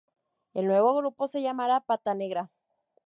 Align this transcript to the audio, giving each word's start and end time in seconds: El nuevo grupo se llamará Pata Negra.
El 0.55 0.65
nuevo 0.65 0.95
grupo 0.95 1.27
se 1.27 1.43
llamará 1.43 1.79
Pata 1.81 2.15
Negra. 2.15 2.49